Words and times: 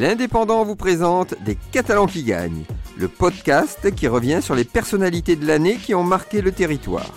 L'Indépendant 0.00 0.64
vous 0.64 0.76
présente 0.76 1.34
Des 1.44 1.58
Catalans 1.72 2.06
qui 2.06 2.22
gagnent, 2.22 2.64
le 2.96 3.06
podcast 3.06 3.94
qui 3.94 4.08
revient 4.08 4.40
sur 4.40 4.54
les 4.54 4.64
personnalités 4.64 5.36
de 5.36 5.46
l'année 5.46 5.76
qui 5.76 5.94
ont 5.94 6.04
marqué 6.04 6.40
le 6.40 6.52
territoire. 6.52 7.12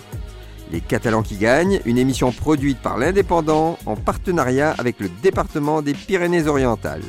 Les 0.70 0.82
Catalans 0.82 1.22
qui 1.22 1.38
gagnent, 1.38 1.80
une 1.86 1.96
émission 1.96 2.30
produite 2.30 2.76
par 2.76 2.98
l'Indépendant 2.98 3.78
en 3.86 3.96
partenariat 3.96 4.72
avec 4.72 5.00
le 5.00 5.08
département 5.22 5.80
des 5.80 5.94
Pyrénées-Orientales. 5.94 7.00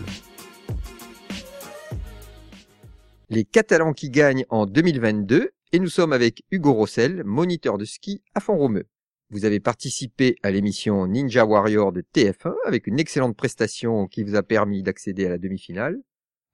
Les 3.30 3.44
Catalans 3.44 3.92
qui 3.92 4.10
gagnent 4.10 4.46
en 4.50 4.68
2022 4.68 5.50
et 5.74 5.80
nous 5.80 5.90
sommes 5.90 6.14
avec 6.14 6.44
Hugo 6.52 6.72
Rossel, 6.72 7.24
moniteur 7.26 7.78
de 7.78 7.84
ski 7.84 8.24
à 8.34 8.40
Font-Romeu. 8.40 8.86
Vous 9.32 9.46
avez 9.46 9.60
participé 9.60 10.36
à 10.44 10.52
l'émission 10.52 11.08
Ninja 11.08 11.46
Warrior 11.46 11.92
de 11.92 12.02
TF1 12.02 12.54
avec 12.66 12.86
une 12.86 13.00
excellente 13.00 13.36
prestation 13.36 14.08
qui 14.08 14.24
vous 14.24 14.36
a 14.36 14.44
permis 14.44 14.84
d'accéder 14.84 15.26
à 15.26 15.30
la 15.30 15.38
demi-finale. 15.38 15.98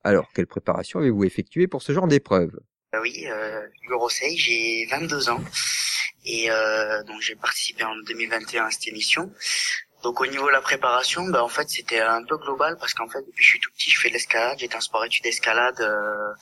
Alors, 0.03 0.31
quelle 0.33 0.47
préparation 0.47 0.99
avez-vous 0.99 1.25
effectuée 1.25 1.67
pour 1.67 1.83
ce 1.83 1.91
genre 1.91 2.07
d'épreuve? 2.07 2.57
Euh, 2.95 2.99
Oui, 3.01 3.27
euh, 3.27 3.67
j'ai 4.35 4.87
22 4.89 5.29
ans 5.29 5.43
et 6.25 6.49
euh, 6.49 7.03
donc 7.03 7.21
j'ai 7.21 7.35
participé 7.35 7.83
en 7.83 7.95
2021 8.07 8.65
à 8.65 8.71
cette 8.71 8.87
émission. 8.87 9.31
Donc 10.03 10.19
au 10.21 10.25
niveau 10.25 10.47
de 10.47 10.51
la 10.51 10.61
préparation, 10.61 11.27
bah, 11.27 11.43
en 11.43 11.49
fait 11.49 11.69
c'était 11.69 11.99
un 11.99 12.23
peu 12.23 12.37
global 12.37 12.77
parce 12.79 12.93
qu'en 12.93 13.07
fait 13.07 13.21
depuis 13.21 13.37
que 13.37 13.43
je 13.43 13.49
suis 13.49 13.59
tout 13.59 13.71
petit 13.71 13.91
je 13.91 13.99
fais 13.99 14.09
de 14.09 14.13
l'escalade, 14.13 14.57
j'étais 14.59 14.75
en 14.75 14.81
sport 14.81 15.05
études 15.05 15.23
d'escalade 15.23 15.79
euh, 15.81 16.33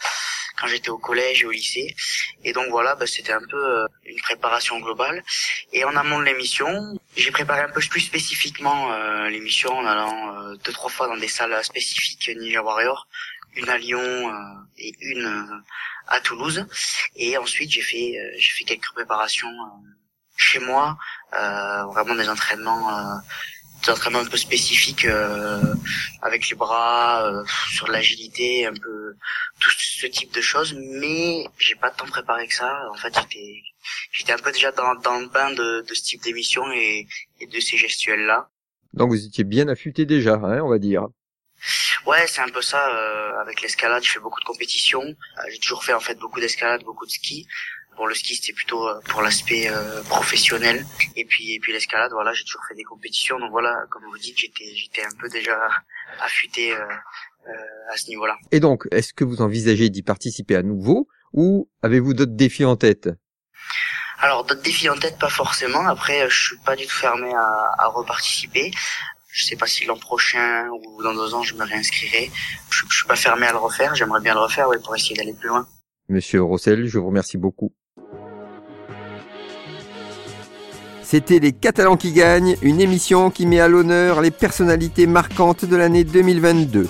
quand 0.60 0.68
j'étais 0.68 0.90
au 0.90 0.98
collège 0.98 1.44
et 1.44 1.46
au 1.46 1.52
lycée. 1.52 1.96
Et 2.44 2.54
donc 2.54 2.68
voilà, 2.70 2.96
bah, 2.96 3.08
c'était 3.08 3.34
un 3.34 3.46
peu 3.50 3.58
euh, 3.58 3.88
une 4.06 4.20
préparation 4.22 4.80
globale. 4.80 5.24
Et 5.74 5.84
en 5.86 5.96
amont 5.96 6.20
de 6.20 6.26
l'émission, 6.26 6.98
j'ai 7.16 7.32
préparé 7.32 7.62
un 7.62 7.70
peu 7.70 7.82
plus 7.82 8.02
spécifiquement 8.02 8.94
euh, 8.94 9.30
l'émission 9.30 9.72
en 9.72 9.86
allant 9.86 10.36
euh, 10.36 10.56
deux 10.64 10.72
trois 10.72 10.90
fois 10.90 11.08
dans 11.08 11.18
des 11.18 11.28
salles 11.28 11.64
spécifiques 11.64 12.30
Ninja 12.36 12.62
Warrior, 12.62 13.08
une 13.56 13.70
à 13.70 13.78
Lyon 13.78 14.00
euh, 14.02 14.34
et 14.78 14.94
une 15.02 15.64
à 16.08 16.20
Toulouse. 16.22 16.66
Et 17.16 17.38
ensuite 17.38 17.72
j'ai 17.72 17.82
fait 17.82 18.18
j'ai 18.38 18.52
fait 18.52 18.64
quelques 18.64 18.92
préparations 18.94 19.52
chez 20.38 20.60
moi, 20.60 20.98
vraiment 21.34 22.16
des 22.16 22.30
entraînements. 22.30 23.22
Des 23.84 23.92
entraînements 23.92 24.20
un 24.20 24.26
peu 24.26 24.38
spécifiques 24.38 25.06
euh, 25.06 25.74
avec 26.22 26.50
les 26.50 26.56
bras, 26.56 27.26
euh, 27.26 27.44
sur 27.74 27.88
l'agilité, 27.88 28.66
un 28.66 28.74
peu 28.74 29.16
tout 29.60 29.70
ce 29.78 30.08
type 30.08 30.34
de 30.34 30.42
choses, 30.42 30.76
mais 31.02 31.46
j'ai 31.60 31.76
pas 31.76 31.92
tant 31.92 32.06
préparé 32.08 32.48
que 32.48 32.54
ça. 32.56 32.82
En 32.92 32.96
fait, 32.98 33.14
j'étais 33.20 33.62
j'étais 34.12 34.34
un 34.34 34.38
peu 34.38 34.52
déjà 34.52 34.72
dans, 34.72 34.96
dans 34.96 35.20
le 35.20 35.28
bain 35.28 35.52
de, 35.52 35.82
de 35.88 35.94
ce 35.94 36.04
type 36.04 36.22
d'émission 36.24 36.64
et, 36.74 37.08
et 37.40 37.48
de 37.48 37.60
ces 37.60 37.78
gestuels-là. 37.78 38.50
Donc 38.94 39.10
vous 39.10 39.26
étiez 39.26 39.44
bien 39.44 39.68
affûté 39.68 40.06
déjà, 40.06 40.34
hein, 40.36 40.62
on 40.62 40.70
va 40.70 40.80
dire. 40.80 41.08
Ouais, 42.06 42.26
c'est 42.28 42.42
un 42.42 42.50
peu 42.50 42.62
ça. 42.62 42.90
euh, 42.96 43.40
avec 43.42 43.62
l'escalade, 43.62 44.04
je 44.04 44.12
fais 44.12 44.20
beaucoup 44.20 44.40
de 44.40 44.46
compétitions. 44.46 45.04
Euh, 45.04 45.42
j'ai 45.52 45.60
toujours 45.60 45.84
fait 45.84 45.94
en 45.94 46.00
fait 46.00 46.16
beaucoup 46.16 46.40
d'escalade, 46.40 46.84
beaucoup 46.84 47.06
de 47.06 47.12
ski. 47.12 47.48
Pour 48.00 48.08
le 48.08 48.16
ski, 48.16 48.34
c'était 48.34 48.54
plutôt 48.54 48.88
euh, 48.88 49.02
pour 49.10 49.22
l'aspect 49.22 49.68
euh, 49.70 50.02
professionnel. 50.04 50.86
Et 51.18 51.26
puis, 51.26 51.54
et 51.54 51.60
puis 51.60 51.74
l'escalade, 51.74 52.14
voilà, 52.14 52.32
j'ai 52.32 52.46
toujours 52.46 52.62
fait 52.66 52.76
des 52.76 52.86
compétitions. 52.86 53.38
Donc 53.40 53.52
voilà, 53.52 53.84
comme 53.90 54.04
vous 54.10 54.18
dites, 54.18 54.38
j'étais, 54.38 54.74
j'étais 54.74 55.04
un 55.04 55.14
peu 55.20 55.28
déjà 55.28 55.60
affûté 56.22 56.72
euh, 56.72 56.86
à 57.92 57.98
ce 57.98 58.08
niveau-là. 58.08 58.38
Et 58.54 58.62
donc, 58.62 58.88
est-ce 58.92 59.12
que 59.12 59.26
vous 59.26 59.42
envisagez 59.42 59.90
d'y 59.90 60.02
participer 60.02 60.56
à 60.56 60.64
nouveau 60.64 61.10
ou 61.34 61.70
avez-vous 61.82 62.14
d'autres 62.14 62.38
défis 62.38 62.64
en 62.64 62.78
tête? 62.78 63.10
Alors 64.20 64.46
d'autres 64.46 64.62
défis 64.62 64.88
en 64.88 64.96
tête, 64.96 65.20
pas 65.20 65.30
forcément. 65.30 65.86
Après, 65.86 66.30
je 66.30 66.42
suis 66.42 66.58
pas 66.66 66.78
du 66.78 66.86
tout 66.88 66.96
fermé 66.96 67.34
à, 67.34 67.74
à 67.80 67.88
reparticiper. 67.88 68.72
Je 69.30 69.44
sais 69.44 69.58
pas 69.58 69.68
si 69.68 69.84
l'an 69.84 69.98
prochain 69.98 70.70
ou 70.70 71.04
dans 71.04 71.14
deux 71.14 71.34
ans 71.34 71.44
je 71.44 71.54
me 71.54 71.66
réinscrirai. 71.66 72.32
Je, 72.72 72.86
je 72.90 72.96
suis 72.96 73.08
pas 73.08 73.18
fermé 73.18 73.46
à 73.46 73.52
le 73.52 73.58
refaire. 73.58 73.94
J'aimerais 73.94 74.22
bien 74.22 74.36
le 74.36 74.40
refaire, 74.40 74.70
ouais, 74.70 74.80
pour 74.80 74.96
essayer 74.96 75.18
d'aller 75.18 75.34
plus 75.34 75.50
loin. 75.50 75.68
Monsieur 76.08 76.42
Rossel, 76.42 76.88
je 76.88 76.98
vous 76.98 77.08
remercie 77.08 77.38
beaucoup. 77.38 77.76
C'était 81.12 81.40
Les 81.40 81.54
Catalans 81.54 81.98
qui 81.98 82.12
gagnent, 82.12 82.56
une 82.62 82.80
émission 82.80 83.32
qui 83.32 83.48
met 83.48 83.60
à 83.60 83.68
l'honneur 83.68 84.22
les 84.22 84.30
personnalités 84.30 85.08
marquantes 85.08 85.66
de 85.66 85.76
l'année 85.76 86.04
2022. 86.04 86.88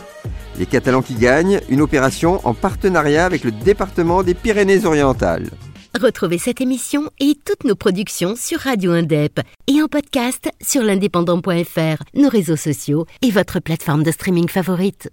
Les 0.58 0.66
Catalans 0.66 1.02
qui 1.02 1.14
gagnent, 1.14 1.62
une 1.70 1.80
opération 1.80 2.46
en 2.46 2.54
partenariat 2.54 3.24
avec 3.26 3.46
le 3.46 3.52
département 3.52 4.22
des 4.22 4.34
Pyrénées-Orientales. 4.34 5.50
Retrouvez 5.98 6.38
cette 6.38 6.60
émission 6.60 7.10
et 7.22 7.38
toutes 7.46 7.64
nos 7.64 7.76
productions 7.76 8.36
sur 8.36 8.60
Radio 8.60 8.92
Indep 8.92 9.40
et 9.68 9.82
en 9.82 9.88
podcast 9.88 10.52
sur 10.62 10.84
l'indépendant.fr, 10.84 12.04
nos 12.14 12.30
réseaux 12.30 12.58
sociaux 12.58 13.06
et 13.22 13.32
votre 13.32 13.62
plateforme 13.62 14.04
de 14.04 14.12
streaming 14.12 14.50
favorite. 14.50 15.08